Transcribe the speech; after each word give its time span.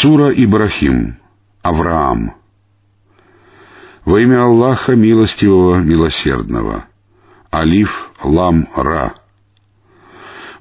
Сура 0.00 0.30
Ибрахим. 0.30 1.16
Авраам. 1.62 2.34
Во 4.04 4.20
имя 4.20 4.42
Аллаха 4.42 4.94
Милостивого, 4.94 5.76
Милосердного. 5.78 6.84
Алиф, 7.50 8.10
Лам, 8.22 8.68
Ра. 8.76 9.14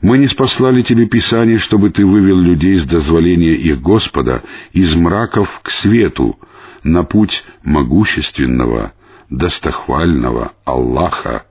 Мы 0.01 0.19
не 0.19 0.27
спаслали 0.27 0.83
тебе 0.83 1.05
Писание, 1.07 1.57
чтобы 1.57 1.89
ты 1.89 2.05
вывел 2.05 2.37
людей 2.37 2.77
с 2.77 2.85
дозволения 2.85 3.55
их 3.55 3.81
Господа 3.81 4.41
из 4.71 4.95
мраков 4.95 5.49
к 5.63 5.69
свету, 5.69 6.39
на 6.83 7.03
путь 7.03 7.43
могущественного, 7.61 8.93
достохвального 9.29 10.53
Аллаха, 10.63 11.45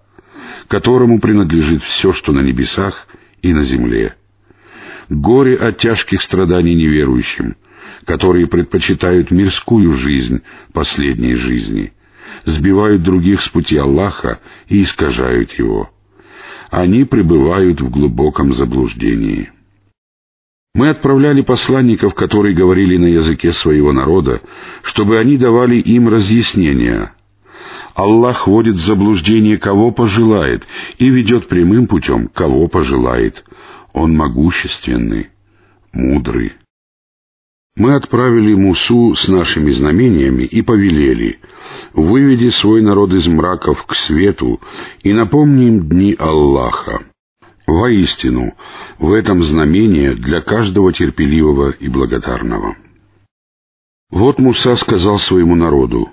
которому 0.68 1.20
принадлежит 1.20 1.82
все, 1.82 2.14
что 2.14 2.32
на 2.32 2.40
небесах 2.40 3.06
и 3.42 3.52
на 3.52 3.62
земле. 3.62 4.16
Горе 5.08 5.56
от 5.56 5.78
тяжких 5.78 6.22
страданий 6.22 6.74
неверующим, 6.74 7.56
которые 8.06 8.46
предпочитают 8.46 9.30
мирскую 9.30 9.92
жизнь 9.94 10.42
последней 10.72 11.34
жизни, 11.34 11.92
сбивают 12.44 13.02
других 13.02 13.42
с 13.42 13.48
пути 13.48 13.76
Аллаха 13.76 14.40
и 14.68 14.82
искажают 14.82 15.52
его. 15.54 15.90
Они 16.70 17.04
пребывают 17.04 17.80
в 17.80 17.90
глубоком 17.90 18.54
заблуждении. 18.54 19.50
Мы 20.74 20.88
отправляли 20.88 21.42
посланников, 21.42 22.14
которые 22.14 22.54
говорили 22.54 22.96
на 22.96 23.06
языке 23.06 23.52
своего 23.52 23.92
народа, 23.92 24.40
чтобы 24.82 25.18
они 25.18 25.36
давали 25.36 25.76
им 25.76 26.08
разъяснения. 26.08 27.12
Аллах 27.94 28.48
вводит 28.48 28.76
в 28.76 28.84
заблуждение, 28.84 29.56
кого 29.56 29.92
пожелает, 29.92 30.66
и 30.98 31.08
ведет 31.10 31.46
прямым 31.46 31.86
путем, 31.86 32.26
кого 32.26 32.66
пожелает. 32.66 33.44
Он 33.94 34.12
могущественный, 34.16 35.30
мудрый. 35.92 36.54
Мы 37.76 37.94
отправили 37.94 38.52
Мусу 38.54 39.14
с 39.14 39.28
нашими 39.28 39.70
знамениями 39.70 40.42
и 40.42 40.62
повелели, 40.62 41.38
«Выведи 41.92 42.50
свой 42.50 42.82
народ 42.82 43.12
из 43.12 43.26
мраков 43.28 43.86
к 43.86 43.94
свету 43.94 44.60
и 45.02 45.12
напомни 45.12 45.68
им 45.68 45.88
дни 45.88 46.14
Аллаха». 46.18 47.04
Воистину, 47.66 48.54
в 48.98 49.12
этом 49.12 49.42
знамение 49.42 50.14
для 50.14 50.42
каждого 50.42 50.92
терпеливого 50.92 51.70
и 51.70 51.88
благодарного. 51.88 52.76
Вот 54.10 54.38
Муса 54.38 54.74
сказал 54.74 55.18
своему 55.18 55.54
народу, 55.54 56.10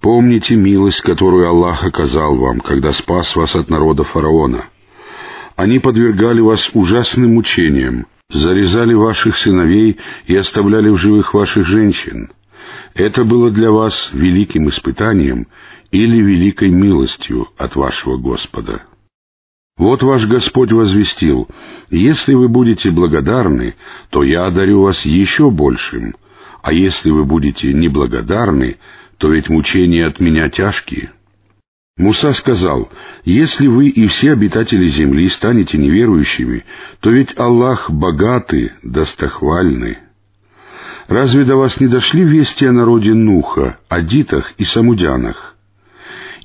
«Помните 0.00 0.54
милость, 0.54 1.00
которую 1.00 1.48
Аллах 1.48 1.84
оказал 1.84 2.36
вам, 2.36 2.60
когда 2.60 2.92
спас 2.92 3.34
вас 3.34 3.56
от 3.56 3.68
народа 3.68 4.04
фараона. 4.04 4.66
Они 5.62 5.78
подвергали 5.78 6.40
вас 6.40 6.70
ужасным 6.72 7.34
мучениям, 7.34 8.08
зарезали 8.28 8.94
ваших 8.94 9.36
сыновей 9.36 9.96
и 10.26 10.34
оставляли 10.34 10.88
в 10.88 10.96
живых 10.96 11.34
ваших 11.34 11.64
женщин. 11.68 12.32
Это 12.94 13.22
было 13.22 13.48
для 13.48 13.70
вас 13.70 14.10
великим 14.12 14.68
испытанием 14.68 15.46
или 15.92 16.20
великой 16.20 16.70
милостью 16.70 17.46
от 17.56 17.76
вашего 17.76 18.16
Господа. 18.16 18.86
Вот 19.76 20.02
ваш 20.02 20.26
Господь 20.26 20.72
возвестил, 20.72 21.46
если 21.90 22.34
вы 22.34 22.48
будете 22.48 22.90
благодарны, 22.90 23.76
то 24.10 24.24
я 24.24 24.46
одарю 24.46 24.82
вас 24.82 25.04
еще 25.04 25.48
большим, 25.52 26.16
а 26.60 26.72
если 26.72 27.12
вы 27.12 27.24
будете 27.24 27.72
неблагодарны, 27.72 28.78
то 29.16 29.28
ведь 29.28 29.48
мучения 29.48 30.06
от 30.06 30.18
меня 30.18 30.50
тяжкие». 30.50 31.12
Муса 31.96 32.32
сказал, 32.32 32.90
«Если 33.24 33.66
вы 33.66 33.88
и 33.88 34.06
все 34.06 34.32
обитатели 34.32 34.86
земли 34.86 35.28
станете 35.28 35.76
неверующими, 35.76 36.64
то 37.00 37.10
ведь 37.10 37.38
Аллах 37.38 37.90
богатый, 37.90 38.72
достохвальный. 38.82 39.98
Разве 41.08 41.44
до 41.44 41.56
вас 41.56 41.80
не 41.80 41.88
дошли 41.88 42.24
вести 42.24 42.64
о 42.64 42.72
народе 42.72 43.12
Нуха, 43.12 43.78
Адитах 43.88 44.54
и 44.56 44.64
Самудянах, 44.64 45.54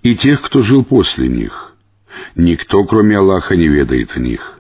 и 0.04 0.16
тех, 0.16 0.42
кто 0.42 0.64
жил 0.64 0.84
после 0.84 1.30
них? 1.30 1.73
Никто, 2.36 2.83
кроме 2.83 3.17
Аллаха, 3.17 3.55
не 3.55 3.67
ведает 3.67 4.17
о 4.17 4.20
них». 4.20 4.57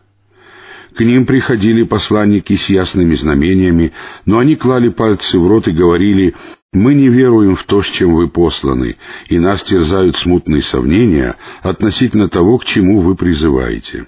К 0.97 1.01
ним 1.01 1.27
приходили 1.27 1.83
посланники 1.83 2.55
с 2.55 2.69
ясными 2.69 3.13
знамениями, 3.13 3.93
но 4.25 4.39
они 4.39 4.55
клали 4.55 4.89
пальцы 4.89 5.37
в 5.37 5.47
рот 5.47 5.67
и 5.67 5.71
говорили, 5.71 6.33
мы 6.73 6.95
не 6.95 7.07
веруем 7.07 7.55
в 7.55 7.63
то, 7.65 7.83
с 7.83 7.85
чем 7.85 8.15
вы 8.15 8.27
посланы, 8.27 8.97
и 9.29 9.37
нас 9.37 9.61
терзают 9.61 10.15
смутные 10.15 10.63
сомнения 10.63 11.35
относительно 11.61 12.29
того, 12.29 12.57
к 12.57 12.65
чему 12.65 13.01
вы 13.01 13.13
призываете. 13.13 14.07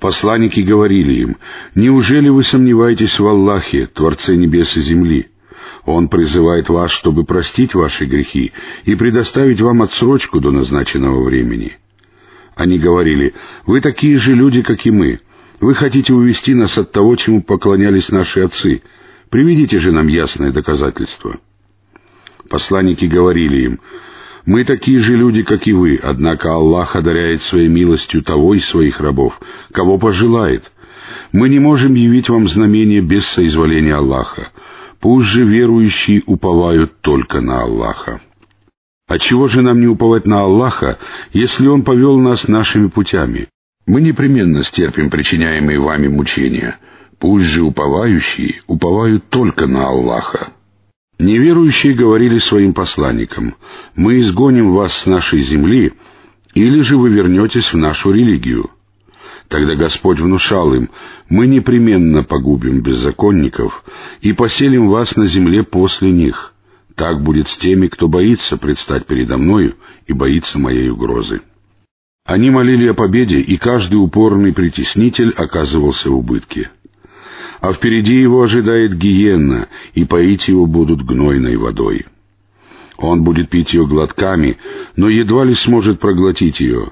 Посланники 0.00 0.60
говорили 0.60 1.12
им, 1.12 1.36
«Неужели 1.74 2.30
вы 2.30 2.42
сомневаетесь 2.42 3.18
в 3.18 3.26
Аллахе, 3.26 3.84
Творце 3.84 4.34
небес 4.34 4.74
и 4.78 4.80
земли? 4.80 5.28
Он 5.84 6.08
призывает 6.08 6.70
вас, 6.70 6.90
чтобы 6.90 7.24
простить 7.24 7.74
ваши 7.74 8.06
грехи 8.06 8.52
и 8.84 8.94
предоставить 8.94 9.60
вам 9.60 9.82
отсрочку 9.82 10.40
до 10.40 10.52
назначенного 10.52 11.22
времени». 11.22 11.76
Они 12.56 12.78
говорили, 12.78 13.34
«Вы 13.66 13.82
такие 13.82 14.16
же 14.16 14.34
люди, 14.34 14.62
как 14.62 14.86
и 14.86 14.90
мы. 14.90 15.20
Вы 15.62 15.76
хотите 15.76 16.12
увести 16.12 16.54
нас 16.54 16.76
от 16.76 16.90
того, 16.90 17.14
чему 17.14 17.40
поклонялись 17.40 18.10
наши 18.10 18.40
отцы. 18.40 18.82
Приведите 19.30 19.78
же 19.78 19.92
нам 19.92 20.08
ясное 20.08 20.50
доказательство». 20.50 21.38
Посланники 22.50 23.04
говорили 23.04 23.62
им, 23.62 23.80
«Мы 24.44 24.64
такие 24.64 24.98
же 24.98 25.14
люди, 25.14 25.44
как 25.44 25.68
и 25.68 25.72
вы, 25.72 26.00
однако 26.02 26.52
Аллах 26.52 26.96
одаряет 26.96 27.42
своей 27.42 27.68
милостью 27.68 28.24
того 28.24 28.54
из 28.54 28.66
своих 28.66 28.98
рабов, 28.98 29.40
кого 29.70 29.98
пожелает. 29.98 30.72
Мы 31.30 31.48
не 31.48 31.60
можем 31.60 31.94
явить 31.94 32.28
вам 32.28 32.48
знамение 32.48 33.00
без 33.00 33.24
соизволения 33.24 33.94
Аллаха. 33.94 34.50
Пусть 34.98 35.28
же 35.28 35.44
верующие 35.44 36.24
уповают 36.26 37.00
только 37.02 37.40
на 37.40 37.62
Аллаха». 37.62 38.20
Отчего 39.06 39.46
же 39.46 39.62
нам 39.62 39.80
не 39.80 39.86
уповать 39.86 40.26
на 40.26 40.40
Аллаха, 40.40 40.98
если 41.32 41.68
Он 41.68 41.82
повел 41.82 42.18
нас 42.18 42.48
нашими 42.48 42.88
путями? 42.88 43.48
Мы 43.86 44.00
непременно 44.00 44.62
стерпим 44.62 45.10
причиняемые 45.10 45.80
вами 45.80 46.08
мучения. 46.08 46.78
Пусть 47.18 47.46
же 47.46 47.62
уповающие 47.62 48.62
уповают 48.66 49.28
только 49.28 49.66
на 49.66 49.88
Аллаха. 49.88 50.52
Неверующие 51.18 51.94
говорили 51.94 52.38
своим 52.38 52.74
посланникам, 52.74 53.54
«Мы 53.94 54.18
изгоним 54.18 54.72
вас 54.72 54.92
с 54.92 55.06
нашей 55.06 55.40
земли, 55.42 55.92
или 56.54 56.80
же 56.80 56.96
вы 56.96 57.10
вернетесь 57.10 57.72
в 57.72 57.76
нашу 57.76 58.12
религию». 58.12 58.70
Тогда 59.48 59.74
Господь 59.74 60.18
внушал 60.18 60.72
им, 60.74 60.90
«Мы 61.28 61.46
непременно 61.46 62.24
погубим 62.24 62.80
беззаконников 62.80 63.84
и 64.20 64.32
поселим 64.32 64.88
вас 64.88 65.14
на 65.16 65.26
земле 65.26 65.62
после 65.62 66.10
них. 66.10 66.54
Так 66.94 67.22
будет 67.22 67.48
с 67.48 67.56
теми, 67.56 67.88
кто 67.88 68.08
боится 68.08 68.56
предстать 68.56 69.06
передо 69.06 69.38
мною 69.38 69.76
и 70.06 70.12
боится 70.12 70.58
моей 70.58 70.88
угрозы». 70.88 71.42
Они 72.24 72.50
молили 72.50 72.88
о 72.88 72.94
победе, 72.94 73.40
и 73.40 73.56
каждый 73.56 73.96
упорный 73.96 74.52
притеснитель 74.52 75.32
оказывался 75.36 76.10
в 76.10 76.16
убытке 76.16 76.70
а 77.62 77.72
впереди 77.72 78.20
его 78.20 78.42
ожидает 78.42 78.98
гиенна, 78.98 79.68
и 79.94 80.04
поить 80.04 80.48
его 80.48 80.66
будут 80.66 81.02
гнойной 81.02 81.56
водой. 81.56 82.06
Он 82.98 83.22
будет 83.22 83.50
пить 83.50 83.72
ее 83.72 83.86
глотками, 83.86 84.58
но 84.96 85.08
едва 85.08 85.44
ли 85.44 85.54
сможет 85.54 86.00
проглотить 86.00 86.58
ее. 86.58 86.90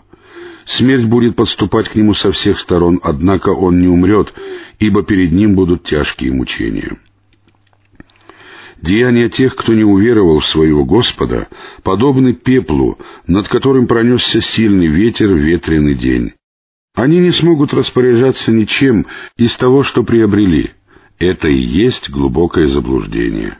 Смерть 0.66 1.06
будет 1.06 1.34
подступать 1.34 1.88
к 1.88 1.97
нему 1.97 2.14
со 2.14 2.30
всех 2.30 2.60
сторон, 2.60 3.00
однако 3.02 3.48
он 3.48 3.80
не 3.80 3.88
умрет, 3.88 4.32
ибо 4.78 5.02
перед 5.02 5.32
ним 5.32 5.56
будут 5.56 5.82
тяжкие 5.82 6.32
мучения. 6.32 6.97
Деяния 8.82 9.28
тех, 9.28 9.56
кто 9.56 9.74
не 9.74 9.84
уверовал 9.84 10.41
в 10.41 10.46
своего 10.46 10.84
Господа, 10.84 11.48
подобны 11.82 12.32
пеплу, 12.32 12.98
над 13.26 13.48
которым 13.48 13.86
пронесся 13.86 14.41
сильный 14.41 14.86
ветер 14.86 15.28
в 15.28 15.36
ветреный 15.36 15.94
день. 15.94 16.32
Они 16.94 17.18
не 17.18 17.30
смогут 17.30 17.74
распоряжаться 17.74 18.50
ничем 18.50 19.06
из 19.36 19.54
того, 19.56 19.82
что 19.82 20.02
приобрели. 20.02 20.70
Это 21.18 21.48
и 21.48 21.60
есть 21.60 22.08
глубокое 22.08 22.66
заблуждение. 22.68 23.58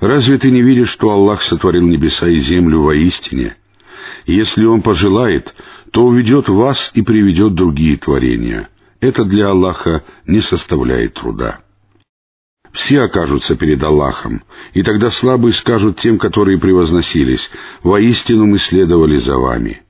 Разве 0.00 0.36
ты 0.38 0.50
не 0.50 0.62
видишь, 0.62 0.90
что 0.90 1.10
Аллах 1.10 1.42
сотворил 1.42 1.86
небеса 1.86 2.28
и 2.28 2.36
землю 2.36 2.82
воистине? 2.82 3.56
Если 4.26 4.64
Он 4.66 4.82
пожелает, 4.82 5.54
то 5.90 6.04
уведет 6.04 6.48
вас 6.48 6.90
и 6.94 7.02
приведет 7.02 7.54
другие 7.54 7.96
творения. 7.96 8.68
Это 9.00 9.24
для 9.24 9.48
Аллаха 9.48 10.04
не 10.26 10.40
составляет 10.40 11.14
труда. 11.14 11.60
Все 12.72 13.02
окажутся 13.02 13.54
перед 13.54 13.82
Аллахом, 13.82 14.42
и 14.72 14.82
тогда 14.82 15.10
слабые 15.10 15.52
скажут 15.52 15.98
тем, 15.98 16.18
которые 16.18 16.58
превозносились, 16.58 17.50
«Воистину 17.82 18.46
мы 18.46 18.58
следовали 18.58 19.16
за 19.16 19.36
вами». 19.36 19.82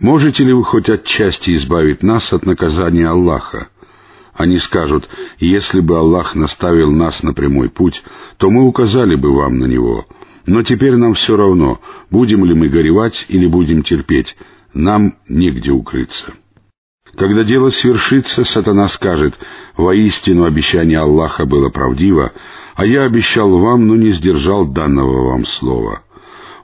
Можете 0.00 0.44
ли 0.44 0.52
вы 0.52 0.64
хоть 0.64 0.88
отчасти 0.88 1.54
избавить 1.54 2.02
нас 2.02 2.32
от 2.32 2.44
наказания 2.46 3.08
Аллаха? 3.08 3.68
Они 4.34 4.58
скажут, 4.58 5.08
если 5.38 5.80
бы 5.80 5.96
Аллах 5.96 6.34
наставил 6.34 6.90
нас 6.90 7.22
на 7.22 7.32
прямой 7.32 7.68
путь, 7.68 8.02
то 8.36 8.50
мы 8.50 8.64
указали 8.64 9.14
бы 9.14 9.32
вам 9.32 9.58
на 9.58 9.66
него. 9.66 10.06
Но 10.46 10.62
теперь 10.62 10.96
нам 10.96 11.14
все 11.14 11.36
равно, 11.36 11.80
будем 12.10 12.44
ли 12.44 12.54
мы 12.54 12.68
горевать 12.68 13.24
или 13.28 13.46
будем 13.46 13.82
терпеть, 13.82 14.36
нам 14.72 15.14
негде 15.28 15.70
укрыться. 15.70 16.34
Когда 17.16 17.44
дело 17.44 17.70
свершится, 17.70 18.44
сатана 18.44 18.88
скажет, 18.88 19.34
«Воистину 19.76 20.44
обещание 20.44 20.98
Аллаха 20.98 21.46
было 21.46 21.68
правдиво, 21.70 22.32
а 22.74 22.86
я 22.86 23.04
обещал 23.04 23.58
вам, 23.58 23.86
но 23.86 23.94
не 23.94 24.10
сдержал 24.10 24.66
данного 24.66 25.28
вам 25.30 25.46
слова. 25.46 26.02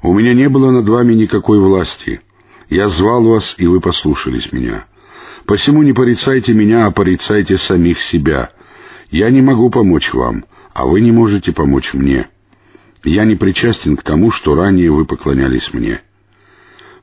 У 0.03 0.13
меня 0.13 0.35
не 0.35 0.49
было 0.49 0.71
над 0.71 0.89
вами 0.89 1.15
никакой 1.15 1.61
власти. 1.61 2.21
Я 2.69 2.89
звал 2.89 3.25
вас, 3.25 3.55
и 3.59 3.67
вы 3.67 3.81
послушались 3.81 4.51
меня. 4.53 4.87
Посему 5.47 5.83
не 5.83 5.93
порицайте 5.93 6.53
меня, 6.53 6.87
а 6.87 6.91
порицайте 6.91 7.57
самих 7.57 8.01
себя. 8.01 8.51
Я 9.11 9.31
не 9.31 9.43
могу 9.43 9.71
помочь 9.71 10.13
вам, 10.13 10.45
а 10.73 10.85
вы 10.85 11.01
не 11.01 11.13
можете 11.13 11.53
помочь 11.53 11.95
мне. 11.95 12.29
Я 13.05 13.25
не 13.25 13.37
причастен 13.37 13.97
к 13.97 14.03
тому, 14.03 14.31
что 14.31 14.55
ранее 14.55 14.91
вы 14.91 15.05
поклонялись 15.05 15.73
мне. 15.73 16.01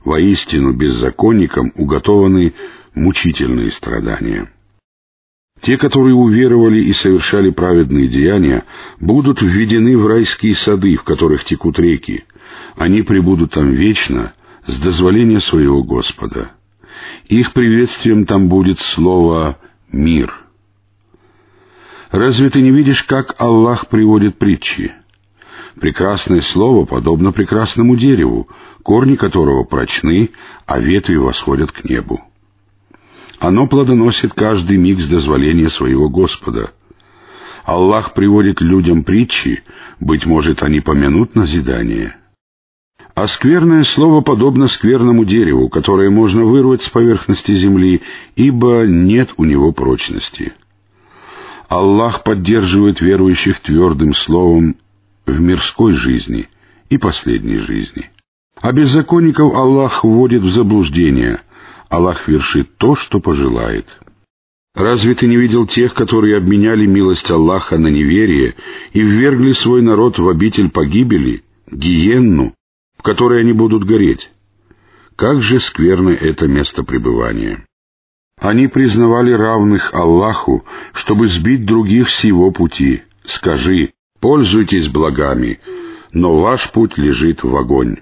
Воистину 0.04 0.72
беззаконникам 0.72 1.72
уготованы 1.74 2.54
мучительные 2.98 3.70
страдания. 3.70 4.50
Те, 5.60 5.76
которые 5.76 6.14
уверовали 6.14 6.80
и 6.80 6.92
совершали 6.92 7.50
праведные 7.50 8.06
деяния, 8.06 8.64
будут 9.00 9.42
введены 9.42 9.96
в 9.98 10.06
райские 10.06 10.54
сады, 10.54 10.96
в 10.96 11.02
которых 11.02 11.44
текут 11.44 11.78
реки. 11.78 12.24
Они 12.76 13.02
пребудут 13.02 13.52
там 13.52 13.70
вечно, 13.70 14.34
с 14.66 14.78
дозволения 14.78 15.40
своего 15.40 15.82
Господа. 15.82 16.52
Их 17.26 17.52
приветствием 17.52 18.24
там 18.24 18.48
будет 18.48 18.80
слово 18.80 19.58
«мир». 19.90 20.32
Разве 22.10 22.48
ты 22.48 22.62
не 22.62 22.70
видишь, 22.70 23.02
как 23.02 23.34
Аллах 23.38 23.88
приводит 23.88 24.38
притчи? 24.38 24.94
Прекрасное 25.78 26.40
слово 26.40 26.86
подобно 26.86 27.32
прекрасному 27.32 27.96
дереву, 27.96 28.48
корни 28.82 29.16
которого 29.16 29.64
прочны, 29.64 30.30
а 30.66 30.78
ветви 30.78 31.16
восходят 31.16 31.70
к 31.70 31.84
небу. 31.84 32.20
Оно 33.40 33.68
плодоносит 33.68 34.32
каждый 34.34 34.78
миг 34.78 35.00
с 35.00 35.06
дозволения 35.06 35.68
своего 35.68 36.08
Господа. 36.08 36.72
Аллах 37.64 38.14
приводит 38.14 38.60
людям 38.60 39.04
притчи, 39.04 39.62
быть 40.00 40.26
может, 40.26 40.62
они 40.62 40.80
помянут 40.80 41.34
назидание. 41.34 42.16
А 43.14 43.26
скверное 43.26 43.84
слово 43.84 44.22
подобно 44.22 44.68
скверному 44.68 45.24
дереву, 45.24 45.68
которое 45.68 46.08
можно 46.08 46.44
вырвать 46.44 46.82
с 46.82 46.88
поверхности 46.88 47.52
земли, 47.52 48.02
ибо 48.36 48.84
нет 48.86 49.30
у 49.36 49.44
него 49.44 49.72
прочности. 49.72 50.54
Аллах 51.68 52.22
поддерживает 52.22 53.00
верующих 53.00 53.60
твердым 53.60 54.14
словом 54.14 54.76
в 55.26 55.38
мирской 55.40 55.92
жизни 55.92 56.48
и 56.88 56.96
последней 56.96 57.58
жизни. 57.58 58.10
А 58.60 58.72
беззаконников 58.72 59.54
Аллах 59.54 60.02
вводит 60.02 60.42
в 60.42 60.50
заблуждение— 60.50 61.40
Аллах 61.88 62.28
вершит 62.28 62.76
то, 62.76 62.94
что 62.94 63.20
пожелает. 63.20 63.86
Разве 64.74 65.14
ты 65.14 65.26
не 65.26 65.36
видел 65.36 65.66
тех, 65.66 65.94
которые 65.94 66.36
обменяли 66.36 66.86
милость 66.86 67.30
Аллаха 67.30 67.78
на 67.78 67.88
неверие 67.88 68.54
и 68.92 69.00
ввергли 69.00 69.52
свой 69.52 69.82
народ 69.82 70.18
в 70.18 70.28
обитель 70.28 70.70
погибели, 70.70 71.42
гиенну, 71.70 72.54
в 72.96 73.02
которой 73.02 73.40
они 73.40 73.52
будут 73.52 73.84
гореть? 73.84 74.30
Как 75.16 75.40
же 75.42 75.58
скверно 75.58 76.10
это 76.10 76.46
место 76.46 76.84
пребывания! 76.84 77.64
Они 78.40 78.68
признавали 78.68 79.32
равных 79.32 79.92
Аллаху, 79.94 80.64
чтобы 80.92 81.26
сбить 81.26 81.64
других 81.64 82.08
с 82.08 82.22
его 82.22 82.52
пути. 82.52 83.02
Скажи, 83.24 83.94
пользуйтесь 84.20 84.88
благами, 84.88 85.58
но 86.12 86.40
ваш 86.40 86.70
путь 86.70 86.96
лежит 86.96 87.42
в 87.42 87.56
огонь. 87.56 87.96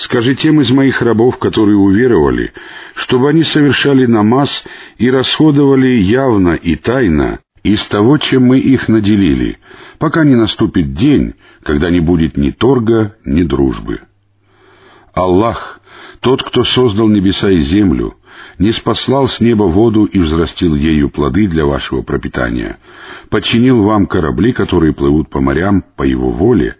Скажи 0.00 0.34
тем 0.34 0.62
из 0.62 0.70
моих 0.70 1.02
рабов, 1.02 1.36
которые 1.36 1.76
уверовали, 1.76 2.54
чтобы 2.94 3.28
они 3.28 3.42
совершали 3.42 4.06
намаз 4.06 4.64
и 4.96 5.10
расходовали 5.10 5.88
явно 5.88 6.54
и 6.54 6.74
тайно 6.74 7.40
из 7.62 7.84
того, 7.84 8.16
чем 8.16 8.44
мы 8.44 8.58
их 8.58 8.88
наделили, 8.88 9.58
пока 9.98 10.24
не 10.24 10.36
наступит 10.36 10.94
день, 10.94 11.34
когда 11.62 11.90
не 11.90 12.00
будет 12.00 12.38
ни 12.38 12.50
торга, 12.50 13.16
ни 13.26 13.42
дружбы. 13.42 14.00
Аллах, 15.12 15.82
тот, 16.20 16.42
кто 16.44 16.64
создал 16.64 17.08
небеса 17.08 17.50
и 17.50 17.58
землю, 17.58 18.14
не 18.58 18.72
спаслал 18.72 19.28
с 19.28 19.38
неба 19.38 19.64
воду 19.64 20.04
и 20.04 20.18
взрастил 20.18 20.74
ею 20.76 21.10
плоды 21.10 21.46
для 21.46 21.66
вашего 21.66 22.00
пропитания, 22.00 22.78
подчинил 23.28 23.82
вам 23.82 24.06
корабли, 24.06 24.54
которые 24.54 24.94
плывут 24.94 25.28
по 25.28 25.42
морям 25.42 25.84
по 25.96 26.04
его 26.04 26.30
воле, 26.30 26.76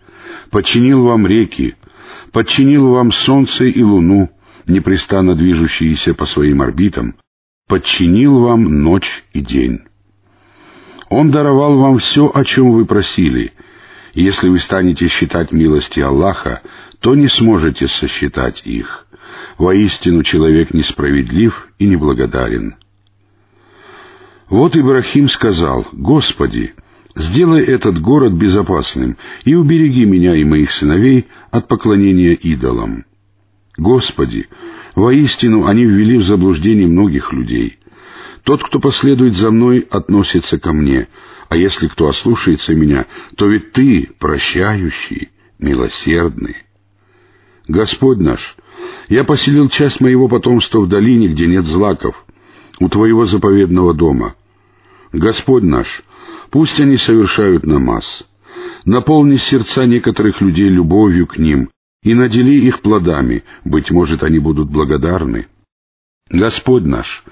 подчинил 0.50 1.04
вам 1.04 1.26
реки, 1.26 1.76
подчинил 2.32 2.88
вам 2.90 3.12
солнце 3.12 3.64
и 3.64 3.82
луну, 3.82 4.30
непрестанно 4.66 5.34
движущиеся 5.34 6.14
по 6.14 6.26
своим 6.26 6.62
орбитам, 6.62 7.16
подчинил 7.68 8.40
вам 8.40 8.82
ночь 8.82 9.24
и 9.32 9.40
день. 9.40 9.80
Он 11.08 11.30
даровал 11.30 11.78
вам 11.78 11.98
все, 11.98 12.30
о 12.32 12.44
чем 12.44 12.72
вы 12.72 12.86
просили. 12.86 13.52
Если 14.14 14.48
вы 14.48 14.58
станете 14.58 15.08
считать 15.08 15.52
милости 15.52 16.00
Аллаха, 16.00 16.62
то 17.00 17.14
не 17.14 17.28
сможете 17.28 17.88
сосчитать 17.88 18.62
их. 18.64 19.06
Воистину 19.58 20.22
человек 20.22 20.72
несправедлив 20.72 21.68
и 21.78 21.86
неблагодарен. 21.86 22.76
Вот 24.48 24.76
Ибрахим 24.76 25.28
сказал, 25.28 25.86
«Господи, 25.92 26.74
Сделай 27.16 27.64
этот 27.64 28.00
город 28.00 28.32
безопасным 28.34 29.16
и 29.44 29.54
убереги 29.54 30.04
меня 30.04 30.34
и 30.36 30.44
моих 30.44 30.70
сыновей 30.70 31.26
от 31.50 31.66
поклонения 31.66 32.34
идолам. 32.34 33.04
Господи, 33.76 34.48
воистину 34.94 35.66
они 35.66 35.84
ввели 35.84 36.18
в 36.18 36.22
заблуждение 36.22 36.86
многих 36.86 37.32
людей. 37.32 37.78
Тот, 38.44 38.62
кто 38.62 38.78
последует 38.78 39.36
за 39.36 39.50
мной, 39.50 39.86
относится 39.90 40.58
ко 40.58 40.72
мне, 40.72 41.08
а 41.48 41.56
если 41.56 41.88
кто 41.88 42.08
ослушается 42.08 42.74
меня, 42.74 43.06
то 43.36 43.46
ведь 43.46 43.72
Ты 43.72 44.10
прощающий, 44.18 45.30
милосердный. 45.58 46.56
Господь 47.66 48.18
наш, 48.18 48.56
я 49.08 49.24
поселил 49.24 49.68
часть 49.68 50.00
моего 50.00 50.28
потомства 50.28 50.80
в 50.80 50.88
долине, 50.88 51.28
где 51.28 51.46
нет 51.46 51.66
злаков, 51.66 52.24
у 52.78 52.88
Твоего 52.88 53.26
заповедного 53.26 53.94
дома. 53.94 54.34
Господь 55.12 55.64
наш, 55.64 56.02
Пусть 56.50 56.80
они 56.80 56.96
совершают 56.96 57.64
намаз. 57.64 58.24
Наполни 58.84 59.36
сердца 59.36 59.86
некоторых 59.86 60.40
людей 60.40 60.68
любовью 60.68 61.26
к 61.26 61.38
ним 61.38 61.70
и 62.02 62.14
надели 62.14 62.52
их 62.52 62.80
плодами, 62.80 63.44
быть 63.64 63.90
может, 63.90 64.22
они 64.22 64.38
будут 64.38 64.70
благодарны. 64.70 65.46
Господь 66.28 66.84
наш, 66.84 67.24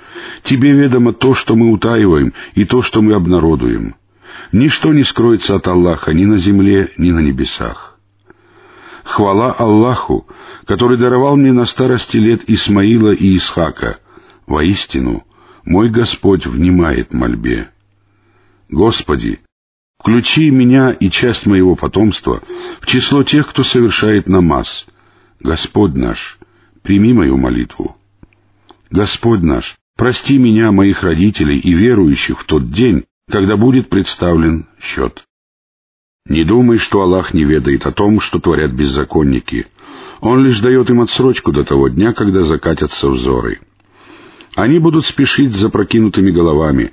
Тебе 0.45 0.73
ведомо 0.73 1.13
то, 1.13 1.35
что 1.35 1.57
мы 1.57 1.73
утаиваем, 1.73 2.33
и 2.55 2.65
то, 2.65 2.83
что 2.83 3.01
мы 3.01 3.15
обнародуем. 3.15 3.97
Ничто 4.53 4.93
не 4.93 5.05
скроется 5.05 5.57
от 5.57 5.67
Аллаха 5.69 6.13
ни 6.13 6.25
на 6.27 6.37
земле, 6.37 6.93
ни 6.97 7.11
на 7.11 7.21
небесах. 7.21 7.99
Хвала 9.05 9.53
Аллаху, 9.53 10.27
который 10.67 10.99
даровал 10.99 11.37
мне 11.37 11.53
на 11.53 11.65
старости 11.65 12.19
лет 12.19 12.43
Исмаила 12.47 13.13
и 13.13 13.37
Исхака. 13.37 13.99
Воистину, 14.47 15.25
мой 15.65 15.91
Господь 15.91 16.47
внимает 16.47 17.13
мольбе. 17.13 17.71
Господи, 18.69 19.41
включи 20.01 20.51
меня 20.51 20.91
и 20.91 21.11
часть 21.11 21.47
моего 21.47 21.75
потомства 21.75 22.43
в 22.81 22.87
число 22.87 23.23
тех, 23.23 23.49
кто 23.49 23.65
совершает 23.65 24.29
намаз. 24.29 24.87
Господь 25.41 25.95
наш, 25.95 26.39
прими 26.83 27.13
мою 27.13 27.37
молитву. 27.37 27.97
Господь 28.91 29.43
наш, 29.43 29.77
прости 29.97 30.39
меня, 30.39 30.73
моих 30.73 31.03
родителей 31.03 31.59
и 31.59 31.75
верующих 31.75 32.41
в 32.41 32.45
тот 32.45 32.71
день, 32.71 33.05
когда 33.31 33.57
будет 33.57 33.89
представлен 33.89 34.67
счет. 34.81 35.25
Не 36.27 36.45
думай, 36.45 36.79
что 36.79 37.01
Аллах 37.01 37.33
не 37.33 37.45
ведает 37.45 37.87
о 37.87 37.93
том, 37.93 38.21
что 38.21 38.39
творят 38.39 38.73
беззаконники. 38.73 39.67
Он 40.21 40.45
лишь 40.45 40.61
дает 40.61 40.91
им 40.91 41.01
отсрочку 41.01 41.53
до 41.53 41.65
того 41.65 41.89
дня, 41.89 42.13
когда 42.13 42.43
закатятся 42.43 43.09
взоры. 43.09 43.61
Они 44.59 44.81
будут 44.81 45.07
спешить 45.07 45.55
с 45.55 45.61
запрокинутыми 45.61 46.33
головами, 46.33 46.91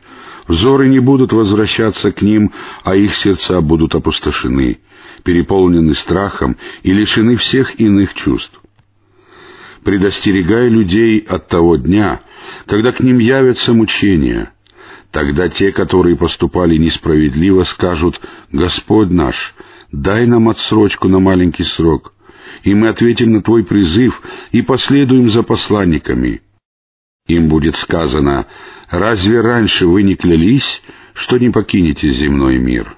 Взоры 0.48 0.88
не 0.88 1.00
будут 1.00 1.34
возвращаться 1.34 2.12
к 2.12 2.22
ним, 2.22 2.52
а 2.84 2.96
их 2.96 3.16
сердца 3.16 3.60
будут 3.60 3.96
опустошены, 3.96 4.78
переполнены 5.24 5.96
страхом 5.96 6.58
и 6.84 6.94
лишены 6.94 7.38
всех 7.38 7.80
иных 7.80 8.14
чувств. 8.14 8.62
Предостерегай 9.84 10.70
людей 10.70 11.18
от 11.18 11.48
того 11.48 11.78
дня, 11.78 12.22
когда 12.68 12.92
к 12.92 13.00
ним 13.00 13.18
явятся 13.18 13.74
мучения. 13.74 14.54
Тогда 15.10 15.50
те, 15.50 15.72
которые 15.72 16.16
поступали 16.16 16.78
несправедливо, 16.78 17.64
скажут 17.64 18.22
«Господь 18.52 19.10
наш, 19.10 19.56
дай 19.92 20.28
нам 20.28 20.50
отсрочку 20.50 21.08
на 21.08 21.18
маленький 21.18 21.64
срок, 21.64 22.14
и 22.62 22.76
мы 22.76 22.90
ответим 22.90 23.32
на 23.32 23.42
Твой 23.42 23.64
призыв 23.64 24.22
и 24.52 24.62
последуем 24.62 25.30
за 25.30 25.42
посланниками». 25.42 26.42
Им 27.28 27.48
будет 27.48 27.76
сказано, 27.76 28.46
разве 28.90 29.42
раньше 29.42 29.88
вы 29.88 30.04
не 30.04 30.16
клялись, 30.16 30.82
что 31.14 31.38
не 31.40 31.50
покинете 31.50 32.10
земной 32.10 32.60
мир? 32.60 32.96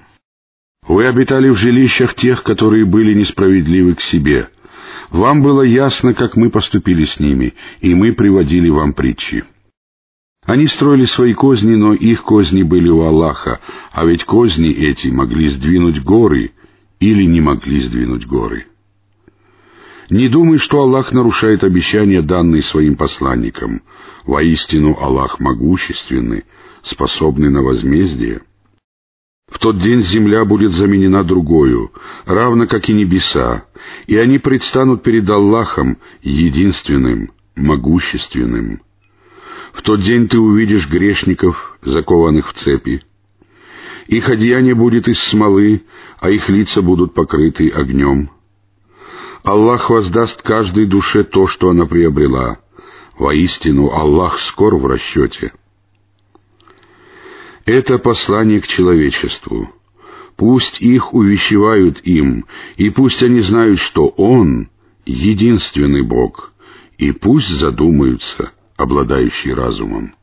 Вы 0.85 1.05
обитали 1.05 1.49
в 1.49 1.57
жилищах 1.57 2.13
тех, 2.15 2.43
которые 2.43 2.85
были 2.85 3.13
несправедливы 3.13 3.95
к 3.95 4.01
себе. 4.01 4.49
Вам 5.11 5.41
было 5.41 5.61
ясно, 5.61 6.13
как 6.13 6.35
мы 6.35 6.49
поступили 6.49 7.05
с 7.05 7.19
ними, 7.19 7.53
и 7.79 7.95
мы 7.95 8.13
приводили 8.13 8.69
вам 8.69 8.93
притчи. 8.93 9.45
Они 10.45 10.67
строили 10.67 11.05
свои 11.05 11.33
козни, 11.33 11.75
но 11.75 11.93
их 11.93 12.23
козни 12.23 12.63
были 12.63 12.89
у 12.89 13.01
Аллаха, 13.01 13.59
а 13.91 14.05
ведь 14.05 14.25
козни 14.25 14.71
эти 14.71 15.07
могли 15.07 15.47
сдвинуть 15.47 16.01
горы 16.01 16.51
или 16.99 17.23
не 17.23 17.41
могли 17.41 17.79
сдвинуть 17.79 18.25
горы. 18.25 18.67
Не 20.09 20.29
думай, 20.29 20.57
что 20.57 20.79
Аллах 20.79 21.11
нарушает 21.11 21.63
обещания, 21.63 22.21
данные 22.21 22.61
своим 22.61 22.95
посланникам. 22.95 23.81
Воистину 24.25 24.97
Аллах 24.99 25.39
могущественный, 25.39 26.45
способный 26.81 27.49
на 27.49 27.61
возмездие. 27.61 28.41
В 29.49 29.59
тот 29.59 29.79
день 29.79 30.01
земля 30.01 30.45
будет 30.45 30.73
заменена 30.73 31.23
другою, 31.23 31.91
равно 32.25 32.67
как 32.67 32.89
и 32.89 32.93
небеса, 32.93 33.65
и 34.05 34.17
они 34.17 34.39
предстанут 34.39 35.03
перед 35.03 35.29
Аллахом 35.29 35.97
единственным, 36.21 37.31
могущественным. 37.55 38.81
В 39.73 39.81
тот 39.81 40.01
день 40.01 40.27
ты 40.27 40.37
увидишь 40.37 40.89
грешников, 40.89 41.77
закованных 41.81 42.49
в 42.49 42.53
цепи. 42.53 43.03
Их 44.07 44.29
одеяние 44.29 44.75
будет 44.75 45.07
из 45.07 45.19
смолы, 45.19 45.83
а 46.19 46.29
их 46.29 46.49
лица 46.49 46.81
будут 46.81 47.13
покрыты 47.13 47.69
огнем. 47.69 48.29
Аллах 49.47 49.89
воздаст 49.89 50.41
каждой 50.41 50.87
душе 50.87 51.23
то, 51.23 51.47
что 51.47 51.69
она 51.69 51.85
приобрела. 51.85 52.57
Воистину, 53.17 53.89
Аллах 53.89 54.41
скор 54.41 54.75
в 54.75 54.85
расчете. 54.85 55.53
Это 57.63 57.97
послание 57.97 58.59
к 58.59 58.67
человечеству. 58.67 59.71
Пусть 60.35 60.81
их 60.81 61.13
увещевают 61.13 62.01
им, 62.05 62.45
и 62.75 62.89
пусть 62.89 63.23
они 63.23 63.39
знают, 63.39 63.79
что 63.79 64.09
Он— 64.17 64.69
единственный 65.05 66.01
Бог, 66.01 66.51
и 66.97 67.13
пусть 67.13 67.47
задумаются, 67.47 68.51
обладающие 68.75 69.53
разумом. 69.53 70.16